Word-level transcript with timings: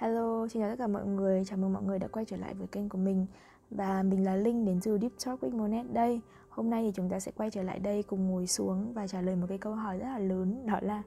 Hello, 0.00 0.48
xin 0.48 0.62
chào 0.62 0.70
tất 0.70 0.76
cả 0.78 0.86
mọi 0.86 1.06
người, 1.06 1.44
chào 1.44 1.58
mừng 1.58 1.72
mọi 1.72 1.82
người 1.82 1.98
đã 1.98 2.08
quay 2.08 2.24
trở 2.24 2.36
lại 2.36 2.54
với 2.54 2.66
kênh 2.66 2.88
của 2.88 2.98
mình. 2.98 3.26
Và 3.70 4.02
mình 4.02 4.24
là 4.24 4.36
Linh 4.36 4.64
đến 4.64 4.80
từ 4.82 4.98
Deep 4.98 5.12
Talk 5.24 5.40
with 5.40 5.56
Monet 5.56 5.86
đây. 5.92 6.20
Hôm 6.48 6.70
nay 6.70 6.82
thì 6.82 6.92
chúng 6.94 7.10
ta 7.10 7.20
sẽ 7.20 7.32
quay 7.36 7.50
trở 7.50 7.62
lại 7.62 7.78
đây 7.78 8.02
cùng 8.02 8.30
ngồi 8.30 8.46
xuống 8.46 8.92
và 8.92 9.06
trả 9.06 9.20
lời 9.20 9.36
một 9.36 9.46
cái 9.48 9.58
câu 9.58 9.74
hỏi 9.74 9.98
rất 9.98 10.04
là 10.04 10.18
lớn 10.18 10.66
Đó 10.66 10.78
là 10.82 11.02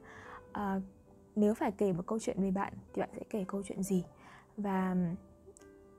uh, 0.50 0.82
nếu 1.36 1.54
phải 1.54 1.72
kể 1.72 1.92
một 1.92 2.06
câu 2.06 2.18
chuyện 2.18 2.42
về 2.42 2.50
bạn 2.50 2.72
thì 2.92 3.00
bạn 3.00 3.08
sẽ 3.16 3.22
kể 3.30 3.44
câu 3.48 3.62
chuyện 3.62 3.82
gì? 3.82 4.04
Và 4.56 4.96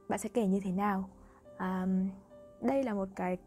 bạn 0.09 0.20
sẽ 0.20 0.30
kể 0.30 0.48
như 0.48 0.59
thế 0.59 0.71
nào? 0.71 1.09
Um, 1.59 2.09
Đây 2.62 2.84
là 2.84 2.93
một 2.93 3.07
cái 3.16 3.38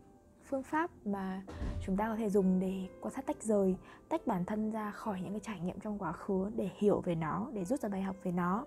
phương 0.44 0.62
pháp 0.62 0.90
mà 1.04 1.42
chúng 1.86 1.96
ta 1.96 2.08
có 2.08 2.16
thể 2.16 2.30
dùng 2.30 2.60
để 2.60 2.88
quan 3.00 3.14
sát 3.14 3.26
tách 3.26 3.42
rời 3.42 3.76
tách 4.08 4.26
bản 4.26 4.44
thân 4.44 4.70
ra 4.70 4.90
khỏi 4.90 5.20
những 5.20 5.32
cái 5.32 5.40
trải 5.40 5.60
nghiệm 5.60 5.80
trong 5.80 5.98
quá 5.98 6.12
khứ 6.12 6.50
để 6.56 6.70
hiểu 6.76 7.00
về 7.00 7.14
nó 7.14 7.46
để 7.52 7.64
rút 7.64 7.80
ra 7.80 7.88
bài 7.88 8.02
học 8.02 8.16
về 8.22 8.32
nó 8.32 8.64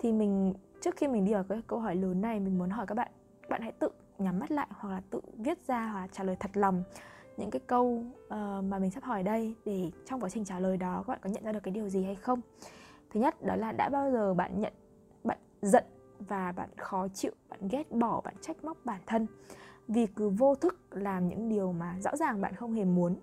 thì 0.00 0.12
mình 0.12 0.54
trước 0.80 0.96
khi 0.96 1.08
mình 1.08 1.24
đi 1.24 1.34
vào 1.34 1.44
cái 1.44 1.62
câu 1.66 1.78
hỏi 1.78 1.96
lớn 1.96 2.20
này 2.20 2.40
mình 2.40 2.58
muốn 2.58 2.70
hỏi 2.70 2.86
các 2.86 2.94
bạn 2.94 3.10
bạn 3.48 3.62
hãy 3.62 3.72
tự 3.72 3.88
nhắm 4.18 4.38
mắt 4.38 4.50
lại 4.50 4.66
hoặc 4.70 4.90
là 4.90 5.02
tự 5.10 5.20
viết 5.36 5.66
ra 5.66 5.86
hoặc 5.86 6.00
là 6.00 6.06
trả 6.12 6.24
lời 6.24 6.36
thật 6.40 6.50
lòng 6.54 6.82
những 7.36 7.50
cái 7.50 7.60
câu 7.66 7.84
uh, 7.84 8.30
mà 8.64 8.78
mình 8.78 8.90
sắp 8.90 9.04
hỏi 9.04 9.22
đây 9.22 9.54
để 9.64 9.90
trong 10.06 10.20
quá 10.20 10.28
trình 10.28 10.44
trả 10.44 10.60
lời 10.60 10.76
đó 10.76 11.04
các 11.06 11.12
bạn 11.12 11.18
có 11.22 11.30
nhận 11.30 11.44
ra 11.44 11.52
được 11.52 11.62
cái 11.62 11.72
điều 11.72 11.88
gì 11.88 12.04
hay 12.04 12.14
không? 12.14 12.40
Thứ 13.10 13.20
nhất 13.20 13.42
đó 13.42 13.56
là 13.56 13.72
đã 13.72 13.88
bao 13.88 14.10
giờ 14.10 14.34
bạn 14.34 14.60
nhận 14.60 14.72
bạn 15.24 15.38
giận 15.62 15.84
và 16.18 16.52
bạn 16.52 16.68
khó 16.76 17.08
chịu 17.08 17.32
bạn 17.48 17.68
ghét 17.68 17.92
bỏ 17.92 18.20
bạn 18.20 18.34
trách 18.40 18.64
móc 18.64 18.76
bản 18.84 19.00
thân 19.06 19.26
vì 19.88 20.06
cứ 20.06 20.28
vô 20.28 20.54
thức 20.54 20.80
làm 20.90 21.28
những 21.28 21.48
điều 21.48 21.72
mà 21.72 21.96
rõ 22.00 22.16
ràng 22.16 22.40
bạn 22.40 22.54
không 22.54 22.74
hề 22.74 22.84
muốn 22.84 23.16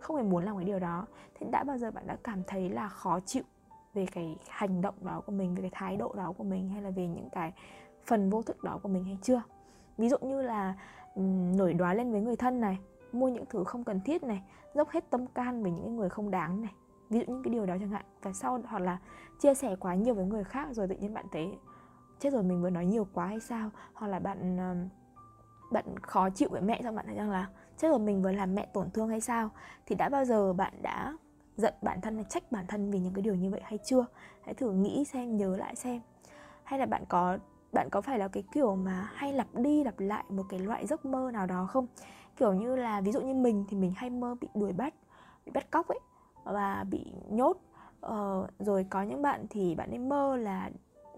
không 0.00 0.16
hề 0.16 0.22
muốn 0.22 0.44
làm 0.44 0.56
cái 0.56 0.64
điều 0.64 0.78
đó? 0.78 1.06
Thì 1.34 1.46
đã 1.52 1.64
bao 1.64 1.78
giờ 1.78 1.90
bạn 1.90 2.06
đã 2.06 2.16
cảm 2.22 2.42
thấy 2.46 2.68
là 2.68 2.88
khó 2.88 3.20
chịu 3.20 3.42
về 3.94 4.06
cái 4.06 4.36
hành 4.48 4.80
động 4.80 4.94
đó 5.00 5.22
của 5.26 5.32
mình 5.32 5.54
về 5.54 5.60
cái 5.60 5.70
thái 5.74 5.96
độ 5.96 6.12
đó 6.16 6.32
của 6.38 6.44
mình 6.44 6.68
hay 6.68 6.82
là 6.82 6.90
về 6.90 7.06
những 7.06 7.30
cái 7.30 7.52
phần 8.06 8.30
vô 8.30 8.42
thức 8.42 8.64
đó 8.64 8.78
của 8.82 8.88
mình 8.88 9.04
hay 9.04 9.18
chưa? 9.22 9.42
Ví 9.98 10.08
dụ 10.08 10.18
như 10.18 10.42
là 10.42 10.74
um, 11.14 11.56
nổi 11.56 11.72
đoá 11.72 11.94
lên 11.94 12.12
với 12.12 12.20
người 12.20 12.36
thân 12.36 12.60
này 12.60 12.78
mua 13.12 13.28
những 13.28 13.44
thứ 13.50 13.64
không 13.64 13.84
cần 13.84 14.00
thiết 14.00 14.22
này 14.22 14.42
dốc 14.74 14.90
hết 14.90 15.10
tâm 15.10 15.26
can 15.26 15.62
với 15.62 15.72
những 15.72 15.96
người 15.96 16.08
không 16.08 16.30
đáng 16.30 16.62
này. 16.62 16.72
Ví 17.10 17.18
dụ 17.18 17.24
những 17.28 17.42
cái 17.42 17.52
điều 17.52 17.66
đó 17.66 17.76
chẳng 17.80 17.90
hạn. 17.90 18.04
Và 18.22 18.32
sau 18.32 18.60
hoặc 18.64 18.82
là 18.82 18.98
chia 19.40 19.54
sẻ 19.54 19.76
quá 19.76 19.94
nhiều 19.94 20.14
với 20.14 20.24
người 20.24 20.44
khác 20.44 20.68
rồi 20.72 20.88
tự 20.88 20.96
nhiên 20.96 21.14
bạn 21.14 21.26
thấy 21.32 21.58
chết 22.18 22.32
rồi 22.32 22.42
mình 22.42 22.62
vừa 22.62 22.70
nói 22.70 22.86
nhiều 22.86 23.06
quá 23.12 23.26
hay 23.26 23.40
sao? 23.40 23.70
Hoặc 23.94 24.06
là 24.06 24.18
bạn 24.18 24.58
bạn 25.70 25.84
khó 26.02 26.30
chịu 26.30 26.48
với 26.52 26.60
mẹ 26.60 26.80
xong 26.82 26.94
bạn 26.94 27.06
thấy 27.06 27.16
rằng 27.16 27.30
là 27.30 27.48
chết 27.78 27.88
rồi 27.88 27.98
mình 27.98 28.22
vừa 28.22 28.32
làm 28.32 28.54
mẹ 28.54 28.66
tổn 28.66 28.90
thương 28.90 29.08
hay 29.08 29.20
sao? 29.20 29.50
Thì 29.86 29.94
đã 29.94 30.08
bao 30.08 30.24
giờ 30.24 30.52
bạn 30.52 30.72
đã 30.82 31.16
giận 31.60 31.74
bản 31.82 32.00
thân 32.00 32.14
hay 32.14 32.24
trách 32.28 32.52
bản 32.52 32.66
thân 32.66 32.90
vì 32.90 32.98
những 32.98 33.14
cái 33.14 33.22
điều 33.22 33.34
như 33.34 33.50
vậy 33.50 33.60
hay 33.64 33.78
chưa? 33.78 34.06
Hãy 34.44 34.54
thử 34.54 34.72
nghĩ 34.72 35.04
xem 35.04 35.36
nhớ 35.36 35.56
lại 35.56 35.76
xem. 35.76 36.00
Hay 36.64 36.78
là 36.78 36.86
bạn 36.86 37.04
có 37.08 37.38
bạn 37.72 37.88
có 37.90 38.00
phải 38.00 38.18
là 38.18 38.28
cái 38.28 38.42
kiểu 38.52 38.76
mà 38.76 39.10
hay 39.14 39.32
lặp 39.32 39.46
đi 39.54 39.84
lặp 39.84 40.00
lại 40.00 40.24
một 40.28 40.42
cái 40.48 40.60
loại 40.60 40.86
giấc 40.86 41.04
mơ 41.04 41.30
nào 41.32 41.46
đó 41.46 41.66
không? 41.66 41.86
Kiểu 42.36 42.52
như 42.52 42.76
là 42.76 43.00
ví 43.00 43.12
dụ 43.12 43.20
như 43.20 43.34
mình 43.34 43.64
thì 43.68 43.76
mình 43.76 43.92
hay 43.96 44.10
mơ 44.10 44.36
bị 44.40 44.48
đuổi 44.54 44.72
bắt 44.72 44.94
bị 45.46 45.52
bắt 45.52 45.70
cóc 45.70 45.88
ấy 45.88 46.00
và 46.44 46.84
bị 46.90 47.12
nhốt. 47.28 47.56
Ờ, 48.00 48.46
rồi 48.58 48.86
có 48.90 49.02
những 49.02 49.22
bạn 49.22 49.46
thì 49.50 49.74
bạn 49.74 49.90
ấy 49.90 49.98
mơ 49.98 50.36
là 50.36 50.70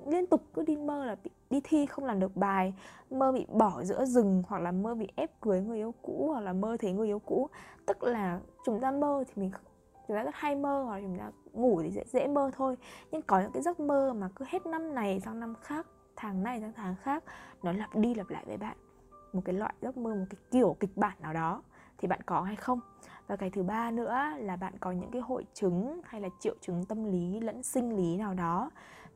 liên 0.06 0.26
tục 0.26 0.42
cứ 0.54 0.62
đi 0.62 0.76
mơ 0.76 1.04
là 1.04 1.16
bị 1.24 1.30
đi 1.50 1.60
thi 1.64 1.86
không 1.86 2.04
làm 2.04 2.20
được 2.20 2.36
bài 2.36 2.74
mơ 3.10 3.32
bị 3.32 3.46
bỏ 3.48 3.84
giữa 3.84 4.04
rừng 4.04 4.42
hoặc 4.48 4.62
là 4.62 4.72
mơ 4.72 4.94
bị 4.94 5.08
ép 5.16 5.40
cưới 5.40 5.60
người 5.60 5.78
yêu 5.78 5.94
cũ 6.02 6.28
hoặc 6.32 6.40
là 6.40 6.52
mơ 6.52 6.76
thấy 6.80 6.92
người 6.92 7.06
yêu 7.06 7.18
cũ. 7.18 7.48
Tức 7.86 8.02
là 8.02 8.40
chúng 8.64 8.80
ta 8.80 8.90
mơ 8.90 9.24
thì 9.26 9.32
mình 9.36 9.50
chúng 10.12 10.18
ta 10.18 10.24
rất 10.24 10.34
hay 10.34 10.56
mơ 10.56 10.82
hoặc 10.82 10.94
là 10.94 11.00
chúng 11.02 11.18
ta 11.18 11.30
ngủ 11.52 11.82
thì 11.82 11.90
dễ 11.90 12.04
dễ 12.06 12.28
mơ 12.28 12.50
thôi. 12.56 12.76
Nhưng 13.10 13.22
có 13.22 13.40
những 13.40 13.52
cái 13.52 13.62
giấc 13.62 13.80
mơ 13.80 14.12
mà 14.12 14.28
cứ 14.36 14.44
hết 14.48 14.66
năm 14.66 14.94
này 14.94 15.20
sang 15.20 15.40
năm 15.40 15.54
khác, 15.60 15.86
tháng 16.16 16.42
này 16.42 16.60
sang 16.60 16.72
tháng 16.76 16.94
khác, 17.02 17.24
nó 17.62 17.72
lặp 17.72 17.96
đi 17.96 18.14
lặp 18.14 18.30
lại 18.30 18.44
với 18.46 18.56
bạn. 18.56 18.76
Một 19.32 19.40
cái 19.44 19.54
loại 19.54 19.74
giấc 19.80 19.96
mơ, 19.96 20.14
một 20.14 20.24
cái 20.30 20.38
kiểu 20.50 20.76
kịch 20.80 20.96
bản 20.96 21.16
nào 21.20 21.32
đó. 21.32 21.62
Thì 21.98 22.08
bạn 22.08 22.20
có 22.26 22.40
hay 22.40 22.56
không? 22.56 22.80
Và 23.26 23.36
cái 23.36 23.50
thứ 23.50 23.62
ba 23.62 23.90
nữa 23.90 24.18
là 24.38 24.56
bạn 24.56 24.72
có 24.80 24.92
những 24.92 25.10
cái 25.10 25.22
hội 25.22 25.46
chứng 25.54 26.00
hay 26.04 26.20
là 26.20 26.28
triệu 26.40 26.54
chứng 26.60 26.84
tâm 26.84 27.04
lý, 27.04 27.40
lẫn 27.40 27.62
sinh 27.62 27.96
lý 27.96 28.16
nào 28.16 28.34
đó 28.34 28.70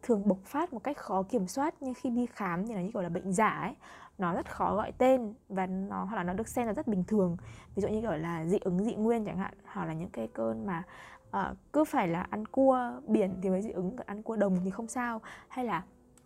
thường 0.06 0.22
bộc 0.28 0.38
phát 0.44 0.72
một 0.72 0.84
cách 0.84 0.96
khó 0.96 1.22
kiểm 1.22 1.46
soát 1.46 1.74
nhưng 1.80 1.94
khi 1.94 2.10
đi 2.10 2.26
khám 2.26 2.66
thì 2.66 2.74
là 2.74 2.82
như 2.82 2.90
kiểu 2.92 3.02
là 3.02 3.08
bệnh 3.08 3.32
giả 3.32 3.48
ấy 3.48 3.74
nó 4.18 4.34
rất 4.34 4.50
khó 4.50 4.76
gọi 4.76 4.92
tên 4.98 5.34
và 5.48 5.66
nó 5.66 6.04
hoặc 6.04 6.16
là 6.16 6.22
nó 6.22 6.32
được 6.32 6.48
xem 6.48 6.66
là 6.66 6.72
rất 6.72 6.86
bình 6.86 7.04
thường. 7.04 7.36
Ví 7.74 7.82
dụ 7.82 7.88
như 7.88 8.00
kiểu 8.00 8.12
là 8.12 8.44
dị 8.44 8.58
ứng 8.58 8.84
dị 8.84 8.94
nguyên 8.94 9.24
chẳng 9.24 9.38
hạn 9.38 9.54
hoặc 9.64 9.84
là 9.84 9.92
những 9.92 10.08
cái 10.08 10.28
cơn 10.34 10.66
mà 10.66 10.82
uh, 11.28 11.56
cứ 11.72 11.84
phải 11.84 12.08
là 12.08 12.26
ăn 12.30 12.46
cua 12.46 12.92
biển 13.06 13.38
thì 13.42 13.50
mới 13.50 13.62
dị 13.62 13.70
ứng 13.70 13.96
ăn 14.06 14.22
cua 14.22 14.36
đồng 14.36 14.58
thì 14.64 14.70
không 14.70 14.88
sao. 14.88 15.20
Hay 15.48 15.64
là 15.64 15.82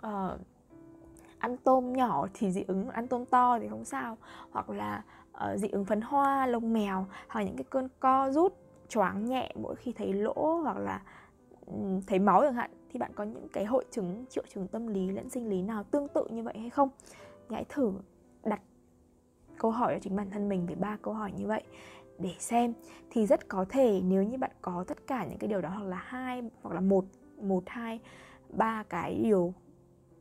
uh, 0.07 0.41
ăn 1.39 1.57
tôm 1.57 1.93
nhỏ 1.93 2.27
thì 2.35 2.51
dị 2.51 2.65
ứng 2.67 2.89
ăn 2.89 3.09
tôm 3.09 3.25
to 3.25 3.59
thì 3.59 3.69
không 3.69 3.85
sao. 3.85 4.17
Hoặc 4.51 4.71
là 4.71 5.03
uh, 5.33 5.59
dị 5.59 5.69
ứng 5.69 5.85
phấn 5.85 6.01
hoa 6.01 6.47
lông 6.47 6.73
mèo 6.73 7.07
hoặc 7.29 7.43
những 7.43 7.57
cái 7.57 7.65
cơn 7.71 7.89
co 8.01 8.31
rút 8.31 8.55
choáng 8.89 9.25
nhẹ 9.25 9.53
mỗi 9.63 9.77
khi 9.77 9.93
thấy 9.93 10.13
lỗ 10.13 10.61
hoặc 10.63 10.77
là 10.77 11.03
um, 11.67 12.01
thấy 12.07 12.19
máu 12.19 12.43
chẳng 12.43 12.55
hạn 12.55 12.71
thì 12.93 12.99
bạn 12.99 13.11
có 13.15 13.25
những 13.25 13.49
cái 13.49 13.65
hội 13.65 13.85
chứng, 13.91 14.25
triệu 14.31 14.45
chứng 14.55 14.69
tâm 14.69 14.87
lý 14.87 15.11
lẫn 15.11 15.31
sinh 15.31 15.49
lý 15.49 15.63
nào 15.63 15.85
tương 15.85 16.09
tự 16.09 16.27
như 16.31 16.43
vậy 16.43 16.55
hay 16.59 16.71
không? 16.71 16.89
Hãy 17.51 17.65
thử 17.69 17.93
đặt 18.45 18.61
câu 19.59 19.71
hỏi 19.71 19.95
cho 19.95 19.99
chính 20.03 20.17
bản 20.17 20.31
thân 20.31 20.49
mình 20.49 20.67
về 20.67 20.75
ba 20.75 20.97
câu 21.03 21.15
hỏi 21.15 21.33
như 21.37 21.47
vậy 21.47 21.63
để 22.19 22.35
xem. 22.39 22.73
Thì 23.11 23.27
rất 23.27 23.49
có 23.49 23.65
thể 23.69 24.01
nếu 24.05 24.23
như 24.23 24.39
bạn 24.39 24.51
có 24.63 24.85
tất 24.89 25.07
cả 25.07 25.27
những 25.27 25.39
cái 25.39 25.49
điều 25.49 25.61
đó 25.61 25.69
hoặc 25.69 25.85
là 25.85 25.97
hai, 25.97 26.43
hoặc 26.63 26.75
là 26.75 26.81
một 26.81 27.05
một, 27.43 27.63
hai, 27.67 28.01
ba 28.49 28.83
cái 28.89 29.21
điều, 29.23 29.55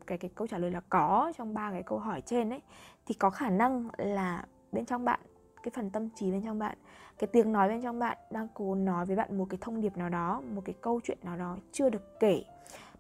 cái 0.08 0.18
cái 0.18 0.32
câu 0.36 0.48
trả 0.48 0.58
lời 0.58 0.72
là 0.72 0.82
có 0.90 1.34
trong 1.38 1.54
ba 1.54 1.72
cái 1.72 1.84
câu 1.84 2.00
hỏi 2.00 2.22
trên 2.26 2.50
ấy, 2.50 2.62
thì 3.06 3.14
có 3.14 3.30
khả 3.30 3.50
năng 3.50 3.90
là 3.98 4.46
bên 4.72 4.86
trong 4.86 5.06
bạn 5.06 5.20
cái 5.64 5.72
phần 5.76 5.90
tâm 5.90 6.10
trí 6.16 6.32
bên 6.32 6.42
trong 6.42 6.60
bạn 6.60 6.78
cái 7.20 7.28
tiếng 7.28 7.52
nói 7.52 7.70
bên 7.70 7.82
trong 7.82 8.00
bạn 8.00 8.18
đang 8.30 8.48
cố 8.54 8.76
nói 8.76 9.06
với 9.06 9.16
bạn 9.16 9.38
một 9.38 9.46
cái 9.50 9.58
thông 9.62 9.82
điệp 9.82 9.98
nào 9.98 10.10
đó 10.10 10.42
một 10.54 10.62
cái 10.66 10.76
câu 10.82 11.00
chuyện 11.04 11.18
nào 11.24 11.38
đó 11.38 11.58
chưa 11.72 11.90
được 11.90 12.20
kể. 12.20 12.44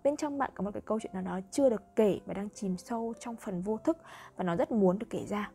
Bên 0.04 0.16
trong 0.16 0.38
bạn 0.38 0.52
có 0.54 0.64
một 0.64 0.72
cái 0.74 0.82
câu 0.86 1.00
chuyện 1.00 1.14
nào 1.14 1.22
đó 1.22 1.40
chưa 1.52 1.70
được 1.70 1.82
kể 1.96 2.20
và 2.26 2.34
đang 2.34 2.50
chìm 2.50 2.78
sâu 2.78 3.14
trong 3.20 3.36
phần 3.36 3.62
vô 3.62 3.78
thức 3.78 3.98
và 4.36 4.44
nó 4.44 4.56
rất 4.56 4.72
muốn 4.72 5.00
được 5.00 5.08
kể 5.10 5.26
ra. 5.26 5.52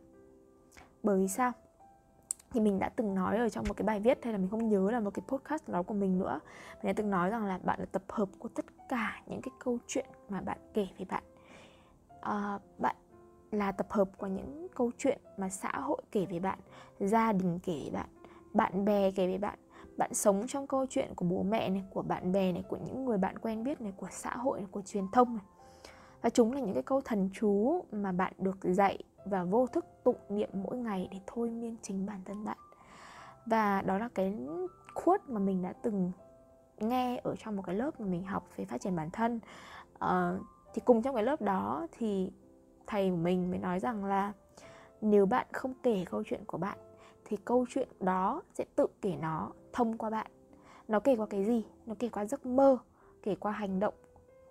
Bởi 1.02 1.20
vì 1.20 1.28
sao? 1.28 1.52
Thì 2.50 2.60
mình 2.60 2.78
đã 2.78 2.88
từng 2.88 3.14
nói 3.14 3.38
ở 3.38 3.48
trong 3.48 3.64
một 3.68 3.74
cái 3.76 3.84
bài 3.84 4.00
viết 4.00 4.24
hay 4.24 4.32
là 4.32 4.38
mình 4.38 4.48
không 4.50 4.68
nhớ 4.68 4.90
là 4.90 5.00
một 5.00 5.10
cái 5.14 5.22
podcast 5.28 5.68
đó 5.68 5.82
của 5.82 5.94
mình 5.94 6.18
nữa. 6.18 6.40
Mình 6.74 6.86
đã 6.86 6.92
từng 6.92 7.10
nói 7.10 7.30
rằng 7.30 7.44
là 7.44 7.58
bạn 7.64 7.80
là 7.80 7.86
tập 7.92 8.02
hợp 8.08 8.28
của 8.38 8.48
tất 8.48 8.64
cả 8.88 9.22
những 9.26 9.42
cái 9.42 9.52
câu 9.64 9.78
chuyện 9.86 10.06
mà 10.28 10.40
bạn 10.40 10.58
kể 10.74 10.86
về 10.98 11.04
bạn. 11.08 11.22
À, 12.20 12.58
bạn 12.78 12.96
là 13.54 13.72
tập 13.72 13.86
hợp 13.90 14.08
của 14.18 14.26
những 14.26 14.68
câu 14.74 14.90
chuyện 14.98 15.18
mà 15.36 15.48
xã 15.48 15.72
hội 15.74 16.02
kể 16.12 16.26
về 16.30 16.38
bạn 16.38 16.58
gia 17.00 17.32
đình 17.32 17.58
kể 17.62 17.80
về 17.84 17.90
bạn 17.90 18.08
bạn 18.52 18.84
bè 18.84 19.10
kể 19.10 19.26
về 19.26 19.38
bạn 19.38 19.58
bạn 19.96 20.14
sống 20.14 20.44
trong 20.48 20.66
câu 20.66 20.86
chuyện 20.90 21.12
của 21.16 21.24
bố 21.24 21.42
mẹ 21.42 21.70
này 21.70 21.84
của 21.90 22.02
bạn 22.02 22.32
bè 22.32 22.52
này 22.52 22.64
của 22.68 22.78
những 22.86 23.04
người 23.04 23.18
bạn 23.18 23.38
quen 23.38 23.64
biết 23.64 23.80
này 23.80 23.92
của 23.96 24.08
xã 24.10 24.36
hội 24.36 24.58
này 24.58 24.68
của 24.70 24.82
truyền 24.82 25.04
thông 25.12 25.36
này. 25.36 25.44
Và 26.22 26.30
chúng 26.30 26.52
là 26.52 26.60
những 26.60 26.74
cái 26.74 26.82
câu 26.82 27.00
thần 27.00 27.30
chú 27.32 27.84
mà 27.92 28.12
bạn 28.12 28.32
được 28.38 28.58
dạy 28.62 28.98
và 29.24 29.44
vô 29.44 29.66
thức 29.66 29.86
tụng 30.04 30.16
niệm 30.28 30.48
mỗi 30.52 30.76
ngày 30.76 31.08
để 31.10 31.18
thôi 31.26 31.50
miên 31.50 31.76
chính 31.82 32.06
bản 32.06 32.20
thân 32.24 32.44
bạn. 32.44 32.58
Và 33.46 33.82
đó 33.82 33.98
là 33.98 34.08
cái 34.14 34.38
khuất 34.94 35.28
mà 35.28 35.40
mình 35.40 35.62
đã 35.62 35.72
từng 35.82 36.12
nghe 36.78 37.20
ở 37.24 37.36
trong 37.36 37.56
một 37.56 37.62
cái 37.66 37.74
lớp 37.74 38.00
mà 38.00 38.06
mình 38.06 38.24
học 38.24 38.48
về 38.56 38.64
phát 38.64 38.80
triển 38.80 38.96
bản 38.96 39.10
thân. 39.10 39.40
Uh, 39.94 40.46
thì 40.74 40.82
cùng 40.84 41.02
trong 41.02 41.14
cái 41.14 41.24
lớp 41.24 41.42
đó 41.42 41.86
thì 41.98 42.30
thầy 42.86 43.10
của 43.10 43.16
mình 43.16 43.50
mới 43.50 43.58
nói 43.58 43.80
rằng 43.80 44.04
là 44.04 44.32
nếu 45.00 45.26
bạn 45.26 45.46
không 45.52 45.74
kể 45.82 46.04
câu 46.10 46.22
chuyện 46.26 46.44
của 46.46 46.58
bạn, 46.58 46.78
thì 47.24 47.36
câu 47.44 47.66
chuyện 47.68 47.88
đó 48.00 48.42
sẽ 48.54 48.64
tự 48.76 48.86
kể 49.02 49.16
nó 49.20 49.50
thông 49.72 49.98
qua 49.98 50.10
bạn. 50.10 50.30
Nó 50.88 51.00
kể 51.00 51.16
qua 51.16 51.26
cái 51.26 51.44
gì? 51.44 51.64
Nó 51.86 51.94
kể 51.98 52.08
qua 52.08 52.24
giấc 52.24 52.46
mơ, 52.46 52.78
kể 53.22 53.34
qua 53.34 53.52
hành 53.52 53.80
động 53.80 53.94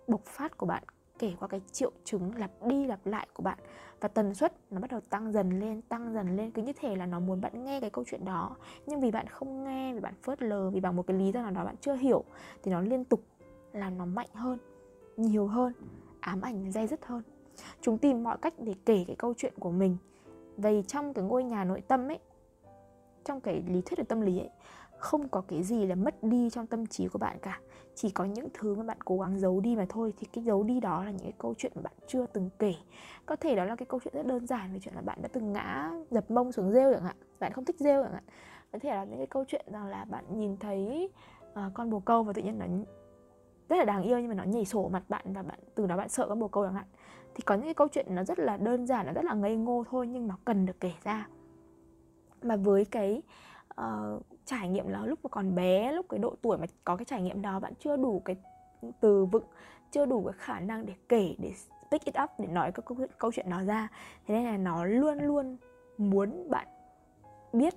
bộc 0.06 0.24
phát 0.24 0.56
của 0.56 0.66
bạn, 0.66 0.82
kể 1.18 1.32
qua 1.40 1.48
cái 1.48 1.60
triệu 1.72 1.90
chứng 2.04 2.36
lặp 2.36 2.50
đi 2.66 2.86
lặp 2.86 3.06
lại 3.06 3.28
của 3.34 3.42
bạn. 3.42 3.58
Và 4.00 4.08
tần 4.08 4.34
suất 4.34 4.52
nó 4.70 4.80
bắt 4.80 4.90
đầu 4.90 5.00
tăng 5.00 5.32
dần 5.32 5.60
lên, 5.60 5.82
tăng 5.82 6.14
dần 6.14 6.36
lên, 6.36 6.50
cứ 6.50 6.62
như 6.62 6.72
thể 6.72 6.96
là 6.96 7.06
nó 7.06 7.20
muốn 7.20 7.40
bạn 7.40 7.64
nghe 7.64 7.80
cái 7.80 7.90
câu 7.90 8.04
chuyện 8.06 8.24
đó. 8.24 8.56
Nhưng 8.86 9.00
vì 9.00 9.10
bạn 9.10 9.26
không 9.26 9.64
nghe, 9.64 9.94
vì 9.94 10.00
bạn 10.00 10.14
phớt 10.22 10.42
lờ, 10.42 10.70
vì 10.70 10.80
bằng 10.80 10.96
một 10.96 11.06
cái 11.06 11.16
lý 11.16 11.32
do 11.32 11.42
nào 11.42 11.50
đó 11.50 11.64
bạn 11.64 11.76
chưa 11.80 11.94
hiểu, 11.94 12.24
thì 12.62 12.72
nó 12.72 12.80
liên 12.80 13.04
tục 13.04 13.20
làm 13.72 13.98
nó 13.98 14.04
mạnh 14.04 14.28
hơn, 14.34 14.58
nhiều 15.16 15.46
hơn, 15.46 15.72
ám 16.20 16.40
ảnh 16.40 16.72
dây 16.72 16.86
dứt 16.86 17.06
hơn 17.06 17.22
chúng 17.80 17.98
tìm 17.98 18.24
mọi 18.24 18.38
cách 18.42 18.54
để 18.58 18.74
kể 18.86 19.04
cái 19.06 19.16
câu 19.16 19.34
chuyện 19.36 19.52
của 19.58 19.70
mình. 19.70 19.96
Vậy 20.56 20.84
trong 20.86 21.14
cái 21.14 21.24
ngôi 21.24 21.44
nhà 21.44 21.64
nội 21.64 21.82
tâm 21.88 22.08
ấy 22.08 22.18
trong 23.24 23.40
cái 23.40 23.62
lý 23.66 23.80
thuyết 23.80 23.98
về 23.98 24.04
tâm 24.04 24.20
lý 24.20 24.38
ấy 24.38 24.50
không 24.98 25.28
có 25.28 25.40
cái 25.48 25.62
gì 25.62 25.86
là 25.86 25.94
mất 25.94 26.22
đi 26.22 26.50
trong 26.50 26.66
tâm 26.66 26.86
trí 26.86 27.08
của 27.08 27.18
bạn 27.18 27.38
cả. 27.42 27.60
Chỉ 27.94 28.10
có 28.10 28.24
những 28.24 28.48
thứ 28.54 28.74
mà 28.74 28.82
bạn 28.82 28.98
cố 29.04 29.18
gắng 29.18 29.38
giấu 29.38 29.60
đi 29.60 29.76
mà 29.76 29.86
thôi. 29.88 30.12
Thì 30.18 30.26
cái 30.32 30.44
giấu 30.44 30.62
đi 30.62 30.80
đó 30.80 31.04
là 31.04 31.10
những 31.10 31.22
cái 31.22 31.32
câu 31.38 31.54
chuyện 31.58 31.72
mà 31.74 31.82
bạn 31.82 31.92
chưa 32.06 32.26
từng 32.26 32.50
kể. 32.58 32.74
Có 33.26 33.36
thể 33.36 33.56
đó 33.56 33.64
là 33.64 33.76
cái 33.76 33.86
câu 33.86 34.00
chuyện 34.04 34.14
rất 34.14 34.26
đơn 34.26 34.46
giản 34.46 34.72
về 34.72 34.78
chuyện 34.82 34.94
là 34.94 35.00
bạn 35.00 35.18
đã 35.22 35.28
từng 35.32 35.52
ngã 35.52 35.92
dập 36.10 36.30
mông 36.30 36.52
xuống 36.52 36.72
rêu 36.72 36.92
chẳng 36.92 37.02
hạn. 37.02 37.16
Bạn 37.40 37.52
không 37.52 37.64
thích 37.64 37.76
rêu 37.78 38.02
chẳng 38.02 38.12
hạn. 38.12 38.24
Có 38.72 38.78
thể 38.78 38.90
là 38.90 39.04
những 39.04 39.18
cái 39.18 39.26
câu 39.26 39.44
chuyện 39.48 39.66
rằng 39.72 39.86
là 39.86 40.04
bạn 40.04 40.24
nhìn 40.38 40.56
thấy 40.56 41.10
uh, 41.52 41.58
con 41.74 41.90
bồ 41.90 42.00
câu 42.00 42.22
và 42.22 42.32
tự 42.32 42.42
nhiên 42.42 42.58
nó 42.58 42.66
rất 43.68 43.76
là 43.76 43.84
đáng 43.84 44.02
yêu 44.02 44.18
nhưng 44.18 44.28
mà 44.28 44.34
nó 44.34 44.44
nhảy 44.44 44.64
sổ 44.64 44.88
mặt 44.88 45.02
bạn 45.08 45.24
và 45.32 45.42
bạn 45.42 45.58
từ 45.74 45.86
đó 45.86 45.96
bạn 45.96 46.08
sợ 46.08 46.28
các 46.28 46.34
bồ 46.34 46.48
câu 46.48 46.64
chẳng 46.64 46.74
hạn. 46.74 46.86
Thì 47.34 47.42
có 47.42 47.54
những 47.54 47.64
cái 47.64 47.74
câu 47.74 47.88
chuyện 47.88 48.06
nó 48.14 48.24
rất 48.24 48.38
là 48.38 48.56
đơn 48.56 48.86
giản 48.86 49.06
nó 49.06 49.12
rất 49.12 49.24
là 49.24 49.34
ngây 49.34 49.56
ngô 49.56 49.84
thôi 49.90 50.06
nhưng 50.06 50.28
nó 50.28 50.38
cần 50.44 50.66
được 50.66 50.80
kể 50.80 50.92
ra. 51.04 51.28
Mà 52.42 52.56
với 52.56 52.84
cái 52.84 53.22
uh, 53.80 54.22
trải 54.44 54.68
nghiệm 54.68 54.88
là 54.88 55.06
lúc 55.06 55.18
mà 55.22 55.28
còn 55.28 55.54
bé 55.54 55.92
lúc 55.92 56.06
cái 56.08 56.18
độ 56.18 56.34
tuổi 56.42 56.58
mà 56.58 56.66
có 56.84 56.96
cái 56.96 57.04
trải 57.04 57.22
nghiệm 57.22 57.42
đó 57.42 57.60
bạn 57.60 57.72
chưa 57.78 57.96
đủ 57.96 58.22
cái 58.24 58.36
từ 59.00 59.24
vựng 59.24 59.44
chưa 59.90 60.06
đủ 60.06 60.24
cái 60.24 60.34
khả 60.38 60.60
năng 60.60 60.86
để 60.86 60.94
kể 61.08 61.34
để 61.38 61.52
pick 61.90 62.04
it 62.04 62.14
up 62.22 62.30
để 62.38 62.46
nói 62.46 62.72
các 62.72 62.84
câu, 62.84 62.98
câu 63.18 63.32
chuyện 63.32 63.50
đó 63.50 63.62
ra 63.62 63.88
thế 64.26 64.34
nên 64.34 64.44
là 64.44 64.56
nó 64.56 64.84
luôn 64.84 65.18
luôn 65.18 65.56
muốn 65.98 66.50
bạn 66.50 66.66
biết 67.52 67.74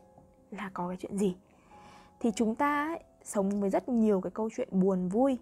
là 0.51 0.69
có 0.73 0.87
cái 0.87 0.97
chuyện 0.97 1.17
gì. 1.17 1.35
Thì 2.19 2.31
chúng 2.35 2.55
ta 2.55 2.87
ấy, 2.87 2.99
sống 3.23 3.61
với 3.61 3.69
rất 3.69 3.89
nhiều 3.89 4.21
cái 4.21 4.31
câu 4.31 4.49
chuyện 4.55 4.69
buồn 4.71 5.09
vui 5.09 5.37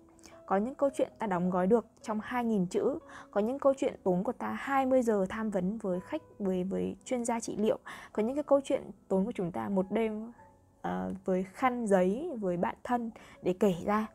có 0.46 0.58
những 0.58 0.76
câu 0.76 0.90
chuyện 0.94 1.12
ta 1.20 1.28
đóng 1.28 1.50
gói 1.50 1.68
được 1.68 1.86
trong 2.02 2.20
2.000 2.20 2.66
chữ 2.66 3.00
Có 3.32 3.42
những 3.42 3.60
câu 3.60 3.74
chuyện 3.78 3.96
tốn 4.04 4.24
của 4.24 4.32
ta 4.32 4.58
20 4.60 5.02
giờ 5.02 5.26
tham 5.30 5.50
vấn 5.50 5.78
với 5.78 6.00
khách, 6.00 6.22
với, 6.40 6.64
với 6.64 6.96
chuyên 7.06 7.26
gia 7.26 7.40
trị 7.40 7.56
liệu 7.58 7.80
Có 8.14 8.24
những 8.24 8.36
cái 8.36 8.44
câu 8.44 8.62
chuyện 8.64 8.82
tốn 9.08 9.26
của 9.26 9.32
chúng 9.32 9.52
ta 9.52 9.70
một 9.70 9.86
đêm 9.90 10.32
uh, 10.88 10.92
với 11.26 11.44
khăn 11.44 11.88
giấy, 11.88 12.32
với 12.40 12.58
bạn 12.58 12.76
thân 12.84 13.12
để 13.42 13.54
kể 13.60 13.74
ra. 13.86 14.08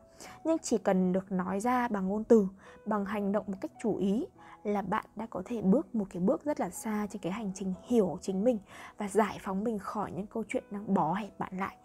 Nhưng 0.43 0.57
chỉ 0.59 0.77
cần 0.77 1.13
được 1.13 1.31
nói 1.31 1.59
ra 1.59 1.87
bằng 1.87 2.07
ngôn 2.07 2.23
từ, 2.23 2.47
bằng 2.85 3.05
hành 3.05 3.31
động 3.31 3.45
một 3.47 3.57
cách 3.61 3.71
chủ 3.81 3.97
ý 3.97 4.25
là 4.63 4.81
bạn 4.81 5.05
đã 5.15 5.27
có 5.29 5.41
thể 5.45 5.61
bước 5.61 5.95
một 5.95 6.05
cái 6.09 6.21
bước 6.21 6.43
rất 6.43 6.59
là 6.59 6.69
xa 6.69 7.07
trên 7.09 7.21
cái 7.21 7.31
hành 7.31 7.51
trình 7.55 7.73
hiểu 7.87 8.17
chính 8.21 8.43
mình 8.43 8.59
và 8.97 9.07
giải 9.07 9.37
phóng 9.41 9.63
mình 9.63 9.79
khỏi 9.79 10.11
những 10.11 10.27
câu 10.27 10.43
chuyện 10.47 10.63
đang 10.71 10.93
bó 10.93 11.13
hẹp 11.13 11.39
bạn 11.39 11.57
lại 11.57 11.77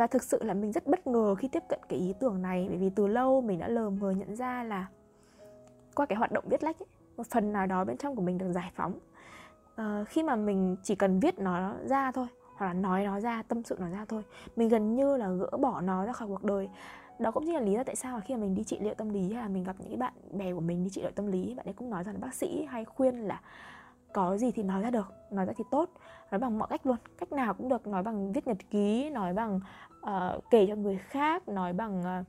và 0.00 0.06
thực 0.06 0.22
sự 0.22 0.42
là 0.42 0.54
mình 0.54 0.72
rất 0.72 0.86
bất 0.86 1.06
ngờ 1.06 1.34
khi 1.34 1.48
tiếp 1.48 1.62
cận 1.68 1.80
cái 1.88 1.98
ý 1.98 2.14
tưởng 2.20 2.42
này 2.42 2.66
bởi 2.68 2.78
vì 2.78 2.90
từ 2.90 3.06
lâu 3.06 3.40
mình 3.40 3.58
đã 3.58 3.68
lờ 3.68 3.90
mờ 3.90 4.10
nhận 4.10 4.36
ra 4.36 4.62
là 4.62 4.86
qua 5.94 6.06
cái 6.06 6.18
hoạt 6.18 6.32
động 6.32 6.44
viết 6.50 6.62
lách 6.62 6.82
ấy, 6.82 6.86
một 7.16 7.26
phần 7.30 7.52
nào 7.52 7.66
đó 7.66 7.84
bên 7.84 7.96
trong 7.96 8.16
của 8.16 8.22
mình 8.22 8.38
được 8.38 8.52
giải 8.52 8.70
phóng. 8.74 8.98
À, 9.76 10.04
khi 10.08 10.22
mà 10.22 10.36
mình 10.36 10.76
chỉ 10.82 10.94
cần 10.94 11.20
viết 11.20 11.38
nó 11.38 11.74
ra 11.88 12.12
thôi 12.12 12.26
hoặc 12.56 12.66
là 12.66 12.72
nói 12.72 13.04
nó 13.04 13.20
ra 13.20 13.42
tâm 13.48 13.62
sự 13.62 13.76
nó 13.80 13.88
ra 13.88 14.04
thôi 14.08 14.22
mình 14.56 14.68
gần 14.68 14.96
như 14.96 15.16
là 15.16 15.28
gỡ 15.28 15.50
bỏ 15.60 15.80
nó 15.80 16.06
ra 16.06 16.12
khỏi 16.12 16.28
cuộc 16.28 16.44
đời. 16.44 16.68
Đó 17.18 17.30
cũng 17.30 17.44
chính 17.46 17.54
là 17.54 17.60
lý 17.60 17.72
do 17.72 17.84
tại 17.84 17.96
sao 17.96 18.20
khi 18.24 18.34
mà 18.34 18.40
mình 18.40 18.54
đi 18.54 18.64
trị 18.64 18.78
liệu 18.80 18.94
tâm 18.94 19.08
lý 19.08 19.32
hay 19.32 19.42
là 19.42 19.48
mình 19.48 19.64
gặp 19.64 19.76
những 19.78 19.98
bạn 19.98 20.12
bè 20.32 20.52
của 20.52 20.60
mình 20.60 20.84
đi 20.84 20.90
trị 20.90 21.02
liệu 21.02 21.10
tâm 21.10 21.26
lý 21.26 21.54
bạn 21.54 21.66
ấy 21.66 21.72
cũng 21.72 21.90
nói 21.90 22.04
rằng 22.04 22.14
là 22.14 22.20
bác 22.20 22.34
sĩ 22.34 22.64
hay 22.64 22.84
khuyên 22.84 23.18
là 23.18 23.40
có 24.12 24.36
gì 24.36 24.50
thì 24.50 24.62
nói 24.62 24.82
ra 24.82 24.90
được 24.90 25.12
nói 25.30 25.46
ra 25.46 25.52
thì 25.56 25.64
tốt 25.70 25.90
nói 26.30 26.38
bằng 26.38 26.58
mọi 26.58 26.68
cách 26.70 26.86
luôn 26.86 26.96
cách 27.18 27.32
nào 27.32 27.54
cũng 27.54 27.68
được 27.68 27.86
nói 27.86 28.02
bằng 28.02 28.32
viết 28.32 28.46
nhật 28.46 28.56
ký 28.70 29.10
nói 29.10 29.32
bằng 29.32 29.60
uh, 30.02 30.50
kể 30.50 30.66
cho 30.68 30.76
người 30.76 30.98
khác 30.98 31.48
nói 31.48 31.72
bằng 31.72 32.00
uh, 32.00 32.26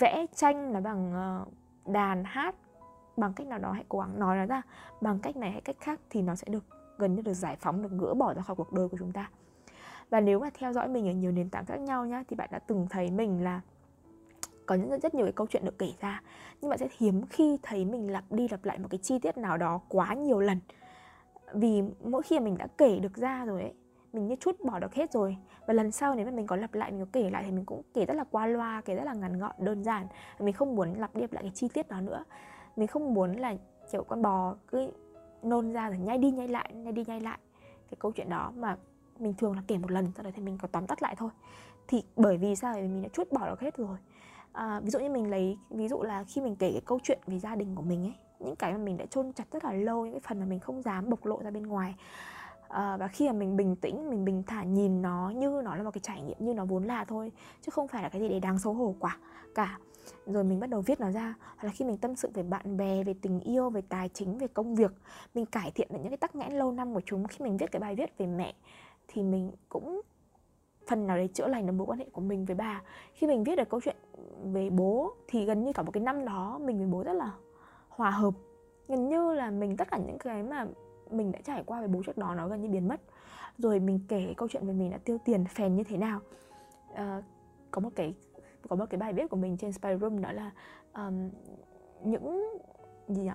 vẽ 0.00 0.26
tranh 0.34 0.72
nói 0.72 0.82
bằng 0.82 1.12
uh, 1.42 1.48
đàn 1.86 2.24
hát 2.24 2.54
bằng 3.16 3.32
cách 3.32 3.46
nào 3.46 3.58
đó 3.58 3.72
hãy 3.72 3.84
cố 3.88 3.98
gắng 3.98 4.20
nói 4.20 4.36
nó 4.36 4.46
ra. 4.46 4.62
Bằng 5.00 5.18
cách 5.18 5.36
này 5.36 5.50
hay 5.50 5.60
cách 5.60 5.76
khác 5.80 6.00
thì 6.10 6.22
nó 6.22 6.34
sẽ 6.34 6.46
được 6.50 6.64
gần 6.98 7.14
như 7.14 7.22
được 7.22 7.34
giải 7.34 7.56
phóng 7.60 7.82
được 7.82 7.92
gỡ 7.98 8.14
bỏ 8.14 8.34
ra 8.34 8.42
khỏi 8.42 8.56
cuộc 8.56 8.72
đời 8.72 8.88
của 8.88 8.96
chúng 9.00 9.12
ta. 9.12 9.30
Và 10.10 10.20
nếu 10.20 10.40
mà 10.40 10.50
theo 10.54 10.72
dõi 10.72 10.88
mình 10.88 11.08
ở 11.08 11.12
nhiều 11.12 11.32
nền 11.32 11.50
tảng 11.50 11.66
khác 11.66 11.80
nhau 11.80 12.06
nhá 12.06 12.24
thì 12.28 12.36
bạn 12.36 12.48
đã 12.52 12.58
từng 12.58 12.86
thấy 12.90 13.10
mình 13.10 13.44
là 13.44 13.60
có 14.66 14.74
những 14.74 15.00
rất 15.00 15.14
nhiều 15.14 15.26
cái 15.26 15.32
câu 15.32 15.46
chuyện 15.46 15.64
được 15.64 15.78
kể 15.78 15.92
ra. 16.00 16.22
Nhưng 16.60 16.70
bạn 16.70 16.78
sẽ 16.78 16.88
hiếm 16.98 17.26
khi 17.26 17.58
thấy 17.62 17.84
mình 17.84 18.12
lặp 18.12 18.24
đi 18.30 18.48
lặp 18.48 18.64
lại 18.64 18.78
một 18.78 18.88
cái 18.90 18.98
chi 19.02 19.18
tiết 19.18 19.38
nào 19.38 19.56
đó 19.56 19.80
quá 19.88 20.14
nhiều 20.14 20.40
lần. 20.40 20.60
Vì 21.52 21.82
mỗi 22.04 22.22
khi 22.22 22.40
mình 22.40 22.58
đã 22.58 22.66
kể 22.78 22.98
được 22.98 23.16
ra 23.16 23.44
rồi 23.44 23.62
ấy 23.62 23.74
mình 24.12 24.26
như 24.26 24.36
chút 24.40 24.56
bỏ 24.64 24.78
được 24.78 24.94
hết 24.94 25.12
rồi. 25.12 25.36
Và 25.66 25.74
lần 25.74 25.92
sau 25.92 26.14
nếu 26.14 26.26
mà 26.26 26.32
mình 26.32 26.46
có 26.46 26.56
lặp 26.56 26.74
lại 26.74 26.90
mình 26.90 27.00
có 27.00 27.10
kể 27.12 27.30
lại 27.30 27.42
thì 27.46 27.50
mình 27.50 27.64
cũng 27.64 27.82
kể 27.94 28.06
rất 28.06 28.14
là 28.14 28.24
qua 28.30 28.46
loa 28.46 28.82
kể 28.84 28.94
rất 28.94 29.04
là 29.04 29.14
ngắn 29.14 29.38
gọn 29.38 29.52
đơn 29.58 29.84
giản. 29.84 30.06
Mình 30.38 30.54
không 30.54 30.76
muốn 30.76 30.94
lặp 30.94 31.14
đi 31.14 31.20
lặp 31.20 31.32
lại 31.32 31.42
cái 31.42 31.52
chi 31.54 31.68
tiết 31.68 31.88
đó 31.88 32.00
nữa. 32.00 32.24
Mình 32.76 32.86
không 32.86 33.14
muốn 33.14 33.32
là 33.32 33.54
kiểu 33.92 34.04
con 34.04 34.22
bò 34.22 34.54
cứ 34.68 34.90
nôn 35.42 35.72
ra 35.72 35.88
rồi 35.88 35.98
nhai 35.98 36.18
đi 36.18 36.30
nhai 36.30 36.48
lại 36.48 36.70
nhai 36.74 36.92
đi 36.92 37.04
nhai 37.06 37.20
lại 37.20 37.38
cái 37.90 37.96
câu 37.98 38.12
chuyện 38.12 38.28
đó. 38.28 38.52
Mà 38.56 38.76
mình 39.18 39.34
thường 39.34 39.56
là 39.56 39.62
kể 39.66 39.78
một 39.78 39.90
lần 39.90 40.12
sau 40.16 40.24
đó 40.24 40.30
thì 40.34 40.42
mình 40.42 40.58
có 40.62 40.68
tóm 40.72 40.86
tắt 40.86 41.02
lại 41.02 41.14
thôi. 41.18 41.30
Thì 41.88 42.02
bởi 42.16 42.36
vì 42.36 42.56
sao? 42.56 42.74
Thì 42.74 42.80
mình 42.80 43.02
đã 43.02 43.08
chút 43.12 43.32
bỏ 43.32 43.48
được 43.48 43.60
hết 43.60 43.76
rồi. 43.76 43.98
À, 44.52 44.80
ví 44.80 44.90
dụ 44.90 44.98
như 44.98 45.08
mình 45.08 45.30
lấy 45.30 45.58
ví 45.70 45.88
dụ 45.88 46.02
là 46.02 46.24
khi 46.24 46.40
mình 46.40 46.56
kể 46.56 46.72
cái 46.72 46.82
câu 46.84 46.98
chuyện 47.02 47.18
về 47.26 47.38
gia 47.38 47.56
đình 47.56 47.74
của 47.74 47.82
mình 47.82 48.04
ấy 48.04 48.14
những 48.38 48.56
cái 48.56 48.72
mà 48.72 48.78
mình 48.78 48.96
đã 48.96 49.06
chôn 49.06 49.32
chặt 49.32 49.44
rất 49.52 49.64
là 49.64 49.72
lâu 49.72 50.04
những 50.04 50.14
cái 50.14 50.20
phần 50.20 50.40
mà 50.40 50.46
mình 50.46 50.60
không 50.60 50.82
dám 50.82 51.10
bộc 51.10 51.26
lộ 51.26 51.40
ra 51.42 51.50
bên 51.50 51.62
ngoài 51.62 51.94
à, 52.68 52.96
và 52.96 53.08
khi 53.08 53.26
mà 53.26 53.32
mình 53.32 53.56
bình 53.56 53.76
tĩnh 53.76 54.10
mình 54.10 54.24
bình 54.24 54.42
thản 54.46 54.74
nhìn 54.74 55.02
nó 55.02 55.30
như 55.30 55.60
nó 55.64 55.76
là 55.76 55.82
một 55.82 55.90
cái 55.90 56.00
trải 56.04 56.22
nghiệm 56.22 56.36
như 56.38 56.54
nó 56.54 56.64
vốn 56.64 56.84
là 56.84 57.04
thôi 57.04 57.32
chứ 57.62 57.70
không 57.70 57.88
phải 57.88 58.02
là 58.02 58.08
cái 58.08 58.20
gì 58.20 58.28
để 58.28 58.40
đáng 58.40 58.58
xấu 58.58 58.72
hổ 58.72 58.94
quả 59.00 59.18
cả. 59.54 59.78
Rồi 60.26 60.44
mình 60.44 60.60
bắt 60.60 60.70
đầu 60.70 60.80
viết 60.80 61.00
nó 61.00 61.10
ra 61.10 61.34
hoặc 61.40 61.64
là 61.64 61.70
khi 61.70 61.84
mình 61.84 61.96
tâm 61.96 62.16
sự 62.16 62.30
về 62.34 62.42
bạn 62.42 62.76
bè 62.76 63.04
về 63.04 63.14
tình 63.22 63.40
yêu 63.40 63.70
về 63.70 63.80
tài 63.88 64.08
chính 64.08 64.38
về 64.38 64.46
công 64.46 64.74
việc 64.74 64.92
mình 65.34 65.46
cải 65.46 65.70
thiện 65.70 65.88
được 65.90 65.98
những 66.02 66.08
cái 66.08 66.16
tắc 66.16 66.36
nghẽn 66.36 66.52
lâu 66.52 66.72
năm 66.72 66.94
của 66.94 67.00
chúng. 67.04 67.26
Khi 67.26 67.44
mình 67.44 67.56
viết 67.56 67.72
cái 67.72 67.80
bài 67.80 67.94
viết 67.94 68.18
về 68.18 68.26
mẹ 68.26 68.54
thì 69.08 69.22
mình 69.22 69.52
cũng 69.68 70.00
phần 70.86 71.06
nào 71.06 71.16
đấy 71.16 71.28
chữa 71.28 71.46
lành 71.48 71.66
được 71.66 71.72
mối 71.72 71.86
quan 71.86 71.98
hệ 71.98 72.06
của 72.12 72.20
mình 72.20 72.44
với 72.44 72.56
bà. 72.56 72.82
Khi 73.12 73.26
mình 73.26 73.44
viết 73.44 73.56
được 73.56 73.68
câu 73.68 73.80
chuyện 73.80 73.96
về 74.52 74.70
bố 74.70 75.14
thì 75.28 75.44
gần 75.44 75.64
như 75.64 75.72
cả 75.72 75.82
một 75.82 75.90
cái 75.92 76.02
năm 76.02 76.24
đó 76.24 76.58
mình 76.62 76.78
với 76.78 76.86
bố 76.86 77.02
rất 77.02 77.12
là 77.12 77.30
hòa 77.88 78.10
hợp. 78.10 78.34
Gần 78.88 79.08
như 79.08 79.34
là 79.34 79.50
mình 79.50 79.76
tất 79.76 79.90
cả 79.90 79.98
những 79.98 80.18
cái 80.18 80.42
mà 80.42 80.66
mình 81.10 81.32
đã 81.32 81.38
trải 81.44 81.62
qua 81.66 81.78
với 81.78 81.88
bố 81.88 82.02
trước 82.06 82.18
đó 82.18 82.34
nó 82.34 82.48
gần 82.48 82.62
như 82.62 82.68
biến 82.68 82.88
mất. 82.88 83.00
Rồi 83.58 83.80
mình 83.80 84.00
kể 84.08 84.34
câu 84.36 84.48
chuyện 84.48 84.66
về 84.66 84.72
mình 84.72 84.90
đã 84.90 84.98
tiêu 85.04 85.18
tiền 85.24 85.44
phèn 85.44 85.74
như 85.74 85.84
thế 85.84 85.96
nào. 85.96 86.20
À, 86.94 87.22
có 87.70 87.80
một 87.80 87.90
cái 87.96 88.14
có 88.68 88.76
một 88.76 88.86
cái 88.90 88.98
bài 88.98 89.12
viết 89.12 89.30
của 89.30 89.36
mình 89.36 89.56
trên 89.56 89.72
Spy 89.72 89.88
Room 90.00 90.22
đó 90.22 90.32
là 90.32 90.50
um, 90.94 91.30
những 92.04 92.58
gì 93.08 93.22
nhỉ 93.22 93.30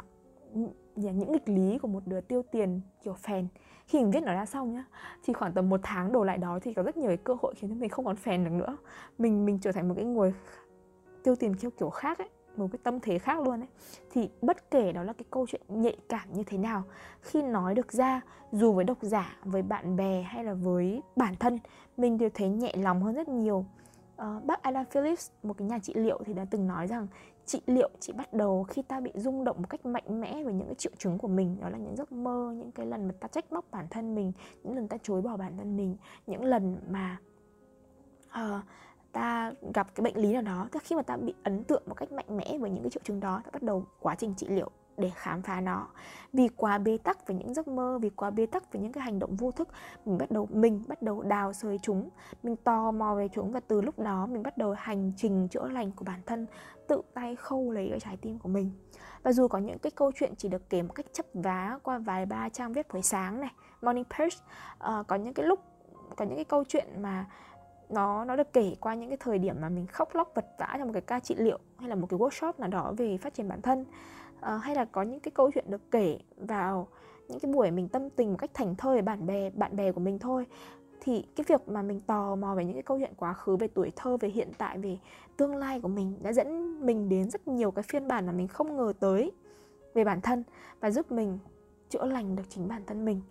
những 0.95 1.31
nghịch 1.31 1.49
lý 1.49 1.77
của 1.77 1.87
một 1.87 2.03
đứa 2.05 2.21
tiêu 2.21 2.41
tiền 2.51 2.81
kiểu 3.03 3.13
phèn. 3.13 3.47
Khi 3.87 3.99
mình 3.99 4.11
viết 4.11 4.23
nó 4.23 4.33
ra 4.33 4.45
xong 4.45 4.73
nhá 4.73 4.85
thì 5.23 5.33
khoảng 5.33 5.53
tầm 5.53 5.69
một 5.69 5.79
tháng 5.83 6.11
đổ 6.11 6.23
lại 6.23 6.37
đó 6.37 6.59
thì 6.61 6.73
có 6.73 6.83
rất 6.83 6.97
nhiều 6.97 7.07
cái 7.07 7.17
cơ 7.17 7.35
hội 7.41 7.53
khiến 7.55 7.69
cho 7.69 7.75
mình 7.75 7.89
không 7.89 8.05
còn 8.05 8.15
phèn 8.15 8.43
được 8.43 8.51
nữa. 8.51 8.77
Mình 9.17 9.45
mình 9.45 9.59
trở 9.59 9.71
thành 9.71 9.87
một 9.87 9.93
cái 9.97 10.05
người 10.05 10.33
tiêu 11.23 11.35
tiền 11.35 11.55
kiểu 11.55 11.71
kiểu 11.71 11.89
khác 11.89 12.17
ấy 12.17 12.29
một 12.57 12.67
cái 12.71 12.79
tâm 12.83 12.99
thế 12.99 13.19
khác 13.19 13.41
luôn 13.41 13.59
ấy. 13.59 13.67
Thì 14.11 14.29
bất 14.41 14.71
kể 14.71 14.91
đó 14.91 15.03
là 15.03 15.13
cái 15.13 15.25
câu 15.31 15.47
chuyện 15.47 15.61
nhạy 15.67 15.97
cảm 16.09 16.33
như 16.33 16.43
thế 16.43 16.57
nào 16.57 16.83
khi 17.21 17.41
nói 17.41 17.75
được 17.75 17.91
ra 17.91 18.21
dù 18.51 18.73
với 18.73 18.83
độc 18.83 18.97
giả 19.01 19.37
với 19.43 19.61
bạn 19.61 19.95
bè 19.95 20.21
hay 20.21 20.43
là 20.43 20.53
với 20.53 21.01
bản 21.15 21.35
thân 21.39 21.59
mình 21.97 22.17
đều 22.17 22.29
thấy 22.33 22.49
nhẹ 22.49 22.73
lòng 22.75 23.03
hơn 23.03 23.15
rất 23.15 23.29
nhiều. 23.29 23.65
Uh, 24.21 24.43
bác 24.43 24.61
Alan 24.61 24.85
Phillips 24.85 25.31
một 25.43 25.57
cái 25.57 25.67
nhà 25.67 25.79
trị 25.79 25.93
liệu 25.93 26.19
thì 26.25 26.33
đã 26.33 26.45
từng 26.45 26.67
nói 26.67 26.87
rằng 26.87 27.07
trị 27.45 27.61
liệu 27.65 27.89
chỉ 27.99 28.13
bắt 28.13 28.33
đầu 28.33 28.63
khi 28.63 28.81
ta 28.81 28.99
bị 28.99 29.11
rung 29.15 29.43
động 29.43 29.57
một 29.59 29.69
cách 29.69 29.85
mạnh 29.85 30.21
mẽ 30.21 30.43
với 30.43 30.53
những 30.53 30.67
cái 30.67 30.75
triệu 30.75 30.91
chứng 30.97 31.17
của 31.17 31.27
mình 31.27 31.57
đó 31.61 31.69
là 31.69 31.77
những 31.77 31.95
giấc 31.95 32.11
mơ 32.11 32.53
những 32.57 32.71
cái 32.71 32.85
lần 32.85 33.07
mà 33.07 33.13
ta 33.19 33.27
trách 33.27 33.53
móc 33.53 33.65
bản 33.71 33.87
thân 33.89 34.15
mình 34.15 34.31
những 34.63 34.75
lần 34.75 34.87
ta 34.87 34.97
chối 35.03 35.21
bỏ 35.21 35.37
bản 35.37 35.57
thân 35.57 35.77
mình 35.77 35.97
những 36.27 36.43
lần 36.43 36.77
mà 36.89 37.17
uh, 38.27 38.63
ta 39.13 39.53
gặp 39.73 39.95
cái 39.95 40.03
bệnh 40.03 40.17
lý 40.17 40.33
nào 40.33 40.41
đó 40.41 40.67
tức 40.71 40.83
khi 40.85 40.95
mà 40.95 41.01
ta 41.01 41.17
bị 41.17 41.33
ấn 41.43 41.63
tượng 41.63 41.83
một 41.85 41.93
cách 41.97 42.11
mạnh 42.11 42.37
mẽ 42.37 42.57
với 42.57 42.69
những 42.69 42.83
cái 42.83 42.89
triệu 42.89 43.01
chứng 43.03 43.19
đó 43.19 43.41
ta 43.43 43.49
bắt 43.53 43.63
đầu 43.63 43.85
quá 43.99 44.15
trình 44.15 44.33
trị 44.37 44.47
liệu 44.49 44.71
để 44.97 45.11
khám 45.15 45.41
phá 45.41 45.61
nó. 45.61 45.87
Vì 46.33 46.47
quá 46.47 46.77
bế 46.77 46.97
tắc 46.97 47.27
với 47.27 47.35
những 47.35 47.53
giấc 47.53 47.67
mơ 47.67 47.99
vì 48.01 48.09
quá 48.09 48.29
bế 48.29 48.45
tắc 48.45 48.73
với 48.73 48.81
những 48.81 48.91
cái 48.91 49.03
hành 49.03 49.19
động 49.19 49.35
vô 49.35 49.51
thức 49.51 49.69
mình 50.05 50.17
bắt 50.17 50.31
đầu 50.31 50.47
mình 50.51 50.83
bắt 50.87 51.01
đầu 51.01 51.23
đào 51.23 51.53
sới 51.53 51.79
chúng 51.81 52.09
mình 52.43 52.55
tò 52.55 52.91
mò 52.91 53.15
về 53.15 53.27
chúng 53.33 53.51
và 53.51 53.59
từ 53.59 53.81
lúc 53.81 53.99
đó 53.99 54.25
mình 54.25 54.43
bắt 54.43 54.57
đầu 54.57 54.75
hành 54.77 55.11
trình 55.17 55.47
chữa 55.47 55.67
lành 55.67 55.91
của 55.91 56.05
bản 56.05 56.19
thân 56.25 56.47
tự 56.87 57.01
tay 57.13 57.35
khâu 57.35 57.71
lấy 57.71 57.87
cái 57.89 57.99
trái 57.99 58.17
tim 58.17 58.39
của 58.39 58.49
mình. 58.49 58.71
Và 59.23 59.31
dù 59.31 59.47
có 59.47 59.57
những 59.57 59.79
cái 59.79 59.91
câu 59.91 60.11
chuyện 60.15 60.33
chỉ 60.37 60.49
được 60.49 60.69
kể 60.69 60.81
một 60.81 60.93
cách 60.93 61.05
chấp 61.13 61.25
vá 61.33 61.79
qua 61.83 61.97
vài 61.97 62.25
ba 62.25 62.49
trang 62.49 62.73
viết 62.73 62.93
buổi 62.93 63.01
sáng 63.01 63.41
này 63.41 63.51
morning 63.81 64.05
page 64.09 64.35
uh, 64.35 64.43
ờ, 64.79 65.03
có 65.07 65.15
những 65.15 65.33
cái 65.33 65.45
lúc 65.45 65.59
có 66.15 66.25
những 66.25 66.35
cái 66.35 66.45
câu 66.45 66.63
chuyện 66.67 67.01
mà 67.01 67.25
nó 67.89 68.25
nó 68.25 68.35
được 68.35 68.53
kể 68.53 68.75
qua 68.79 68.95
những 68.95 69.09
cái 69.09 69.17
thời 69.17 69.37
điểm 69.37 69.55
mà 69.61 69.69
mình 69.69 69.87
khóc 69.87 70.15
lóc 70.15 70.31
vật 70.35 70.45
vã 70.57 70.75
trong 70.77 70.87
một 70.87 70.93
cái 70.93 71.01
ca 71.01 71.19
trị 71.19 71.35
liệu 71.37 71.59
hay 71.77 71.89
là 71.89 71.95
một 71.95 72.07
cái 72.09 72.19
workshop 72.19 72.53
nào 72.57 72.69
đó 72.69 72.93
về 72.97 73.17
phát 73.17 73.33
triển 73.33 73.47
bản 73.47 73.61
thân. 73.61 73.85
À, 74.41 74.57
hay 74.57 74.75
là 74.75 74.85
có 74.85 75.01
những 75.01 75.19
cái 75.19 75.31
câu 75.31 75.51
chuyện 75.51 75.65
được 75.67 75.91
kể 75.91 76.19
vào 76.37 76.87
những 77.27 77.39
cái 77.39 77.53
buổi 77.53 77.71
mình 77.71 77.89
tâm 77.89 78.09
tình 78.09 78.31
một 78.31 78.37
cách 78.37 78.51
thành 78.53 78.75
thơi 78.75 78.93
với 78.93 79.01
bạn 79.01 79.25
bè 79.25 79.49
bạn 79.49 79.75
bè 79.75 79.91
của 79.91 79.99
mình 79.99 80.19
thôi. 80.19 80.45
Thì 81.01 81.25
cái 81.35 81.45
việc 81.47 81.69
mà 81.69 81.81
mình 81.81 82.01
tò 82.01 82.35
mò 82.35 82.55
về 82.55 82.65
những 82.65 82.73
cái 82.73 82.83
câu 82.83 82.99
chuyện 82.99 83.13
quá 83.17 83.33
khứ 83.33 83.55
về 83.57 83.67
tuổi 83.67 83.91
thơ 83.95 84.17
về 84.17 84.29
hiện 84.29 84.51
tại 84.57 84.77
về 84.77 84.97
tương 85.37 85.55
lai 85.55 85.81
của 85.81 85.87
mình 85.87 86.17
đã 86.21 86.33
dẫn 86.33 86.79
mình 86.85 87.09
đến 87.09 87.29
rất 87.29 87.47
nhiều 87.47 87.71
cái 87.71 87.83
phiên 87.83 88.07
bản 88.07 88.25
mà 88.25 88.31
mình 88.31 88.47
không 88.47 88.77
ngờ 88.77 88.93
tới 88.99 89.31
về 89.93 90.03
bản 90.03 90.21
thân 90.21 90.43
và 90.79 90.91
giúp 90.91 91.11
mình 91.11 91.39
chữa 91.89 92.05
lành 92.05 92.35
được 92.35 92.43
chính 92.49 92.67
bản 92.67 92.83
thân 92.87 93.05
mình. 93.05 93.21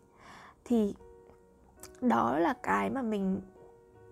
Thì 0.64 0.94
đó 2.00 2.38
là 2.38 2.54
cái 2.62 2.90
mà 2.90 3.02
mình 3.02 3.40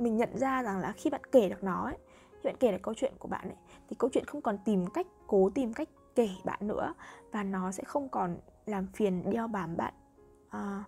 mình 0.01 0.17
nhận 0.17 0.39
ra 0.39 0.63
rằng 0.63 0.79
là 0.79 0.93
khi 0.93 1.11
bạn 1.11 1.21
kể 1.33 1.49
được 1.49 1.65
nó 1.65 1.85
ấy, 1.85 1.97
khi 2.33 2.41
bạn 2.45 2.57
kể 2.61 2.73
được 2.73 2.83
câu 2.83 2.95
chuyện 2.95 3.13
của 3.19 3.29
bạn 3.29 3.49
ấy 3.49 3.57
thì 3.89 3.97
câu 3.99 4.11
chuyện 4.13 4.25
không 4.25 4.41
còn 4.41 4.59
tìm 4.65 4.87
cách 4.87 5.07
cố 5.27 5.51
tìm 5.55 5.73
cách 5.73 5.89
kể 6.15 6.29
bạn 6.45 6.59
nữa 6.63 6.95
và 7.33 7.43
nó 7.43 7.73
sẽ 7.73 7.85
không 7.85 8.09
còn 8.09 8.37
làm 8.67 8.87
phiền 8.87 9.31
đeo 9.31 9.49
bám 9.49 9.77
bạn 9.77 9.95
uh, 10.49 10.87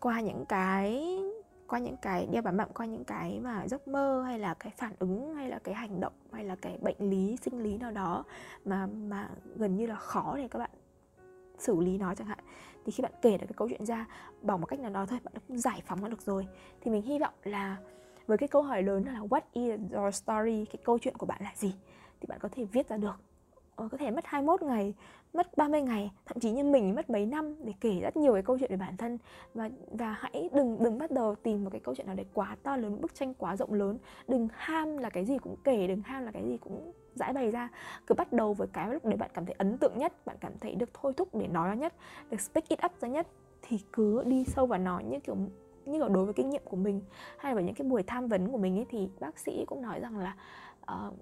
qua 0.00 0.20
những 0.20 0.44
cái 0.48 1.18
qua 1.66 1.78
những 1.78 1.96
cái 2.02 2.28
đeo 2.32 2.42
bám 2.42 2.56
bạn 2.56 2.68
qua 2.74 2.86
những 2.86 3.04
cái 3.04 3.40
mà 3.40 3.68
giấc 3.68 3.88
mơ 3.88 4.22
hay 4.26 4.38
là 4.38 4.54
cái 4.54 4.72
phản 4.76 4.92
ứng 4.98 5.34
hay 5.34 5.48
là 5.48 5.58
cái 5.58 5.74
hành 5.74 6.00
động 6.00 6.12
hay 6.32 6.44
là 6.44 6.56
cái 6.62 6.78
bệnh 6.82 7.10
lý 7.10 7.36
sinh 7.42 7.62
lý 7.62 7.76
nào 7.76 7.90
đó 7.90 8.24
mà 8.64 8.86
mà 8.86 9.30
gần 9.56 9.76
như 9.76 9.86
là 9.86 9.96
khó 9.96 10.34
để 10.36 10.48
các 10.48 10.58
bạn 10.58 10.70
xử 11.58 11.80
lý 11.80 11.98
nó 11.98 12.14
chẳng 12.14 12.26
hạn. 12.26 12.38
Thì 12.84 12.92
khi 12.92 13.02
bạn 13.02 13.12
kể 13.22 13.30
được 13.30 13.46
cái 13.46 13.54
câu 13.56 13.68
chuyện 13.68 13.86
ra 13.86 14.06
bằng 14.42 14.60
một 14.60 14.66
cách 14.66 14.80
nào 14.80 14.90
đó 14.90 15.06
thôi 15.06 15.18
bạn 15.24 15.34
cũng 15.48 15.58
giải 15.58 15.82
phóng 15.86 16.02
nó 16.02 16.08
được 16.08 16.22
rồi. 16.22 16.46
Thì 16.80 16.90
mình 16.90 17.02
hy 17.02 17.18
vọng 17.18 17.34
là 17.44 17.76
với 18.26 18.38
cái 18.38 18.48
câu 18.48 18.62
hỏi 18.62 18.82
lớn 18.82 19.04
là 19.06 19.20
what 19.20 19.40
is 19.52 19.80
your 19.92 20.14
story 20.14 20.64
cái 20.64 20.82
câu 20.84 20.98
chuyện 20.98 21.16
của 21.16 21.26
bạn 21.26 21.42
là 21.42 21.52
gì? 21.56 21.74
Thì 22.20 22.26
bạn 22.28 22.38
có 22.42 22.48
thể 22.52 22.64
viết 22.64 22.88
ra 22.88 22.96
được. 22.96 23.20
Ờ, 23.76 23.88
có 23.92 23.98
thể 23.98 24.10
mất 24.10 24.26
21 24.26 24.62
ngày, 24.62 24.94
mất 25.34 25.56
30 25.56 25.82
ngày, 25.82 26.10
thậm 26.26 26.40
chí 26.40 26.50
như 26.50 26.64
mình 26.64 26.94
mất 26.94 27.10
mấy 27.10 27.26
năm 27.26 27.54
để 27.64 27.72
kể 27.80 28.00
rất 28.00 28.16
nhiều 28.16 28.32
cái 28.32 28.42
câu 28.42 28.58
chuyện 28.58 28.70
về 28.70 28.76
bản 28.76 28.96
thân. 28.96 29.18
Và 29.54 29.70
và 29.90 30.12
hãy 30.12 30.50
đừng 30.52 30.82
đừng 30.82 30.98
bắt 30.98 31.10
đầu 31.10 31.34
tìm 31.34 31.64
một 31.64 31.70
cái 31.70 31.80
câu 31.80 31.94
chuyện 31.94 32.06
nào 32.06 32.16
đấy 32.16 32.26
quá 32.34 32.56
to 32.62 32.76
lớn, 32.76 33.00
bức 33.00 33.14
tranh 33.14 33.34
quá 33.34 33.56
rộng 33.56 33.72
lớn, 33.72 33.98
đừng 34.28 34.48
ham 34.52 34.96
là 34.96 35.10
cái 35.10 35.24
gì 35.24 35.38
cũng 35.38 35.56
kể, 35.64 35.86
đừng 35.86 36.02
ham 36.02 36.24
là 36.24 36.30
cái 36.30 36.44
gì 36.44 36.56
cũng 36.56 36.92
giải 37.14 37.32
bày 37.32 37.50
ra. 37.50 37.68
Cứ 38.06 38.14
bắt 38.14 38.32
đầu 38.32 38.54
với 38.54 38.68
cái 38.72 38.92
lúc 38.92 39.04
để 39.04 39.16
bạn 39.16 39.30
cảm 39.34 39.46
thấy 39.46 39.54
ấn 39.58 39.78
tượng 39.78 39.98
nhất 39.98 40.26
bạn 40.26 40.36
cảm 40.40 40.52
thấy 40.60 40.74
được 40.74 40.90
thôi 40.94 41.12
thúc 41.16 41.34
để 41.34 41.46
nói 41.46 41.68
ra 41.68 41.74
nhất 41.74 41.94
được 42.30 42.40
speak 42.40 42.68
it 42.68 42.78
up 42.84 42.92
ra 43.00 43.08
nhất 43.08 43.26
thì 43.62 43.78
cứ 43.92 44.24
đi 44.24 44.44
sâu 44.44 44.66
vào 44.66 44.78
nó 44.78 44.98
như 44.98 45.20
kiểu 45.20 45.36
như 45.92 45.98
là 45.98 46.08
đối 46.08 46.24
với 46.24 46.34
kinh 46.34 46.50
nghiệm 46.50 46.62
của 46.64 46.76
mình 46.76 47.00
hay 47.38 47.52
là 47.52 47.54
với 47.54 47.64
những 47.64 47.74
cái 47.74 47.88
buổi 47.88 48.02
tham 48.02 48.28
vấn 48.28 48.52
của 48.52 48.58
mình 48.58 48.78
ấy 48.78 48.86
thì 48.88 49.08
bác 49.20 49.38
sĩ 49.38 49.64
cũng 49.66 49.82
nói 49.82 50.00
rằng 50.00 50.18
là 50.18 50.36
uh, 50.92 51.14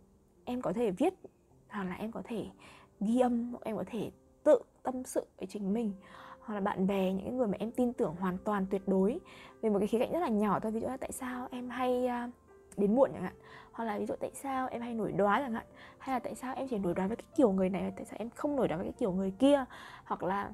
em 0.45 0.63
có 0.63 0.73
thể 0.73 0.91
viết 0.91 1.15
hoặc 1.69 1.85
là 1.85 1.95
em 1.95 2.13
có 2.13 2.23
thể 2.25 2.47
ghi 3.01 3.21
âm 3.21 3.55
em 3.63 3.77
có 3.77 3.85
thể 3.87 4.11
tự 4.45 4.59
tâm 4.83 5.05
sự 5.05 5.27
với 5.39 5.47
chính 5.47 5.75
mình 5.75 5.93
hoặc 6.41 6.55
là 6.55 6.61
bạn 6.61 6.87
bè 6.87 7.13
những 7.13 7.37
người 7.37 7.47
mà 7.47 7.57
em 7.59 7.71
tin 7.71 7.93
tưởng 7.93 8.15
hoàn 8.21 8.39
toàn 8.39 8.67
tuyệt 8.71 8.83
đối 8.87 9.21
về 9.63 9.71
một 9.71 9.79
cái 9.79 9.89
khía 9.89 9.99
cạnh 9.99 10.13
rất 10.13 10.21
là 10.21 10.29
nhỏ 10.29 10.61
thôi. 10.61 10.73
Ví 10.73 10.81
dụ 10.81 10.87
là 10.87 10.97
tại 10.97 11.13
sao 11.13 11.49
em 11.51 11.71
hay 11.71 12.07
uh, 12.07 12.31
đến 12.77 12.95
muộn 12.95 13.11
chẳng 13.13 13.23
hạn 13.23 13.35
hoặc 13.73 13.85
là 13.85 13.99
ví 13.99 14.07
dụ 14.07 14.15
tại 14.21 14.31
sao 14.35 14.69
em 14.69 14.83
hay 14.83 14.95
nổi 14.95 15.13
đoá 15.13 15.41
chẳng 15.41 15.53
hạn 15.53 15.65
hay 15.99 16.15
là 16.17 16.19
tại 16.19 16.35
sao 16.35 16.55
em 16.55 16.69
chỉ 16.69 16.79
nổi 16.79 16.95
đoá 16.95 17.07
với 17.07 17.17
cái 17.17 17.27
kiểu 17.37 17.53
người 17.53 17.71
này 17.71 17.93
tại 17.97 18.05
sao 18.05 18.17
em 18.19 18.31
không 18.31 18.57
nổi 18.57 18.69
đoá 18.69 18.77
với 18.77 18.87
cái 18.87 18.95
kiểu 18.99 19.13
người 19.13 19.33
kia 19.39 19.65
hoặc 20.05 20.23
là 20.23 20.51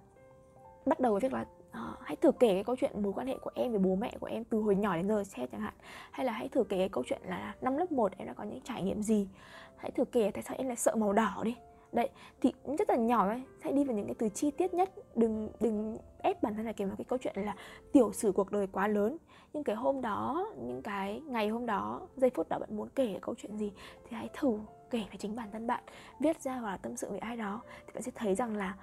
bắt 0.87 1.01
đầu 1.01 1.13
với 1.13 1.21
việc 1.21 1.33
là 1.33 1.45
Ờ, 1.73 1.95
hãy 2.03 2.17
thử 2.17 2.33
kể 2.33 2.55
cái 2.55 2.65
câu 2.65 2.77
chuyện 2.77 3.03
mối 3.03 3.13
quan 3.13 3.27
hệ 3.27 3.39
của 3.39 3.51
em 3.55 3.71
với 3.71 3.79
bố 3.79 3.95
mẹ 3.95 4.17
của 4.21 4.27
em 4.27 4.45
từ 4.45 4.61
hồi 4.61 4.77
nhỏ 4.77 4.97
đến 4.97 5.09
giờ 5.09 5.25
xem 5.25 5.49
chẳng 5.53 5.61
hạn. 5.61 5.75
Hay 6.11 6.27
là 6.27 6.33
hãy 6.33 6.49
thử 6.49 6.65
kể 6.65 6.79
cái 6.79 6.89
câu 6.89 7.05
chuyện 7.07 7.21
là 7.25 7.55
năm 7.61 7.77
lớp 7.77 7.93
1 7.93 8.13
em 8.17 8.27
đã 8.29 8.35
có 8.35 8.45
những 8.45 8.61
trải 8.61 8.83
nghiệm 8.83 9.03
gì. 9.03 9.29
Hãy 9.77 9.91
thử 9.91 10.05
kể 10.05 10.31
tại 10.35 10.43
sao 10.43 10.57
em 10.59 10.67
lại 10.67 10.77
sợ 10.77 10.95
màu 10.97 11.13
đỏ 11.13 11.43
đi. 11.45 11.57
Đấy, 11.93 12.09
thì 12.41 12.53
cũng 12.65 12.77
rất 12.77 12.91
là 12.91 12.97
nhỏ 12.97 13.27
thôi 13.27 13.43
hãy 13.61 13.73
đi 13.73 13.85
vào 13.85 13.97
những 13.97 14.07
cái 14.07 14.15
từ 14.19 14.29
chi 14.29 14.51
tiết 14.51 14.75
nhất. 14.75 14.91
Đừng 15.15 15.51
đừng 15.61 15.99
ép 16.19 16.43
bản 16.43 16.55
thân 16.55 16.67
là 16.67 16.73
kể 16.73 16.85
một 16.85 16.95
cái 16.99 17.05
câu 17.05 17.19
chuyện 17.23 17.35
là 17.37 17.55
tiểu 17.93 18.13
sử 18.13 18.33
cuộc 18.33 18.53
đời 18.53 18.67
quá 18.67 18.89
lớn. 18.89 19.17
Nhưng 19.53 19.65
cái 19.65 19.77
hôm 19.77 20.01
đó, 20.01 20.47
những 20.57 20.83
cái 20.83 21.23
ngày 21.27 21.49
hôm 21.49 21.67
đó, 21.67 22.01
giây 22.17 22.31
phút 22.35 22.49
đó 22.49 22.59
bạn 22.59 22.77
muốn 22.77 22.89
kể 22.95 23.19
câu 23.23 23.35
chuyện 23.39 23.59
gì 23.59 23.73
thì 24.09 24.17
hãy 24.17 24.29
thử 24.35 24.59
kể 24.91 24.99
về 24.99 25.17
chính 25.19 25.37
bản 25.37 25.49
thân 25.53 25.67
bạn. 25.67 25.83
Viết 26.21 26.41
ra 26.41 26.57
hoặc 26.57 26.71
là 26.71 26.77
tâm 26.77 26.97
sự 26.97 27.11
với 27.11 27.19
ai 27.19 27.37
đó 27.37 27.61
thì 27.87 27.93
bạn 27.95 28.03
sẽ 28.03 28.13
thấy 28.15 28.35
rằng 28.35 28.57
là 28.57 28.75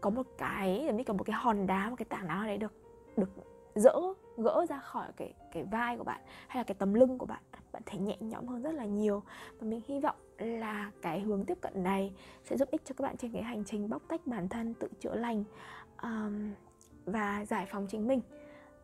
có 0.00 0.10
một 0.10 0.26
cái 0.38 0.82
giống 0.86 0.96
như 0.96 1.04
có 1.04 1.14
một 1.14 1.24
cái 1.24 1.36
hòn 1.36 1.66
đá 1.66 1.90
một 1.90 1.96
cái 1.96 2.06
tảng 2.08 2.28
đá 2.28 2.46
đấy 2.46 2.58
được 2.58 2.72
được 3.16 3.30
dỡ 3.74 3.94
gỡ 4.36 4.66
ra 4.68 4.78
khỏi 4.78 5.08
cái 5.16 5.34
cái 5.52 5.64
vai 5.64 5.96
của 5.96 6.04
bạn 6.04 6.20
hay 6.48 6.60
là 6.60 6.62
cái 6.64 6.74
tấm 6.74 6.94
lưng 6.94 7.18
của 7.18 7.26
bạn 7.26 7.42
bạn 7.72 7.82
thấy 7.86 7.98
nhẹ 7.98 8.16
nhõm 8.20 8.46
hơn 8.46 8.62
rất 8.62 8.74
là 8.74 8.84
nhiều. 8.84 9.22
Và 9.58 9.66
mình 9.66 9.80
hy 9.86 10.00
vọng 10.00 10.16
là 10.38 10.90
cái 11.02 11.20
hướng 11.20 11.44
tiếp 11.44 11.58
cận 11.60 11.82
này 11.82 12.12
sẽ 12.44 12.56
giúp 12.56 12.70
ích 12.70 12.82
cho 12.84 12.94
các 12.98 13.02
bạn 13.02 13.16
trên 13.16 13.32
cái 13.32 13.42
hành 13.42 13.64
trình 13.64 13.90
bóc 13.90 14.02
tách 14.08 14.26
bản 14.26 14.48
thân 14.48 14.74
tự 14.74 14.88
chữa 15.00 15.14
lành 15.14 15.44
um, 16.02 16.52
và 17.06 17.44
giải 17.44 17.66
phóng 17.70 17.86
chính 17.86 18.08
mình. 18.08 18.20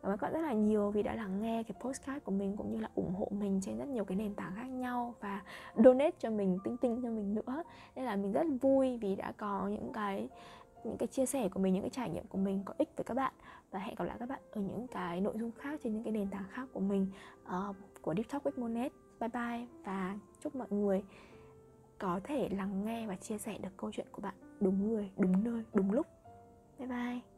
Cảm 0.01 0.11
ơn 0.11 0.17
các 0.17 0.27
bạn 0.27 0.33
rất 0.33 0.47
là 0.47 0.53
nhiều 0.53 0.91
vì 0.91 1.03
đã 1.03 1.15
lắng 1.15 1.41
nghe 1.41 1.63
cái 1.63 1.75
postcard 1.81 2.23
của 2.23 2.31
mình 2.31 2.57
cũng 2.57 2.71
như 2.71 2.79
là 2.79 2.89
ủng 2.95 3.13
hộ 3.15 3.27
mình 3.31 3.61
trên 3.63 3.77
rất 3.77 3.87
nhiều 3.87 4.05
cái 4.05 4.15
nền 4.15 4.35
tảng 4.35 4.53
khác 4.55 4.67
nhau 4.67 5.13
và 5.19 5.41
donate 5.75 6.11
cho 6.19 6.29
mình 6.29 6.59
tinh 6.63 6.77
tinh 6.77 7.01
cho 7.03 7.09
mình 7.09 7.35
nữa. 7.35 7.63
Nên 7.95 8.05
là 8.05 8.15
mình 8.15 8.31
rất 8.31 8.45
vui 8.61 8.97
vì 8.97 9.15
đã 9.15 9.31
có 9.37 9.67
những 9.67 9.93
cái 9.93 10.29
những 10.83 10.97
cái 10.97 11.07
chia 11.07 11.25
sẻ 11.25 11.49
của 11.49 11.59
mình 11.59 11.73
những 11.73 11.83
cái 11.83 11.89
trải 11.89 12.09
nghiệm 12.09 12.27
của 12.27 12.37
mình 12.37 12.61
có 12.65 12.73
ích 12.77 12.89
với 12.95 13.03
các 13.03 13.13
bạn. 13.13 13.33
Và 13.71 13.79
hẹn 13.79 13.95
gặp 13.95 14.05
lại 14.05 14.17
các 14.19 14.29
bạn 14.29 14.39
ở 14.51 14.61
những 14.61 14.87
cái 14.87 15.21
nội 15.21 15.33
dung 15.37 15.51
khác 15.51 15.79
trên 15.83 15.93
những 15.93 16.03
cái 16.03 16.13
nền 16.13 16.29
tảng 16.29 16.45
khác 16.49 16.67
của 16.73 16.79
mình 16.79 17.07
uh, 17.43 17.75
của 18.01 18.13
Deep 18.15 18.29
Talk 18.29 18.43
with 18.43 18.61
Monet. 18.61 18.91
Bye 19.19 19.29
bye 19.29 19.67
và 19.83 20.17
chúc 20.43 20.55
mọi 20.55 20.67
người 20.69 21.03
có 21.99 22.19
thể 22.23 22.49
lắng 22.49 22.85
nghe 22.85 23.07
và 23.07 23.15
chia 23.15 23.37
sẻ 23.37 23.57
được 23.57 23.77
câu 23.77 23.91
chuyện 23.91 24.07
của 24.11 24.21
bạn 24.21 24.35
đúng 24.59 24.89
người 24.89 25.11
đúng 25.17 25.43
nơi 25.43 25.63
đúng 25.73 25.91
lúc. 25.91 26.07
Bye 26.79 26.87
bye. 26.87 27.36